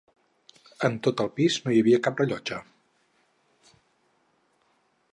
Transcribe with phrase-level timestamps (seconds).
[0.89, 2.59] En tot el pis no hi havia cap rellotge.